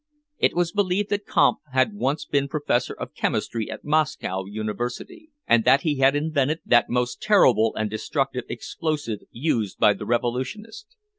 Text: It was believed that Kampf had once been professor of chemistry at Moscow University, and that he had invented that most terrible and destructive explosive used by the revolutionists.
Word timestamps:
It 0.39 0.55
was 0.55 0.71
believed 0.71 1.11
that 1.11 1.27
Kampf 1.27 1.59
had 1.73 1.93
once 1.93 2.25
been 2.25 2.47
professor 2.47 2.95
of 2.95 3.13
chemistry 3.13 3.69
at 3.69 3.83
Moscow 3.85 4.45
University, 4.47 5.29
and 5.45 5.63
that 5.65 5.81
he 5.81 5.99
had 5.99 6.15
invented 6.15 6.59
that 6.65 6.89
most 6.89 7.21
terrible 7.21 7.75
and 7.75 7.87
destructive 7.87 8.45
explosive 8.49 9.19
used 9.29 9.77
by 9.77 9.93
the 9.93 10.07
revolutionists. 10.07 10.97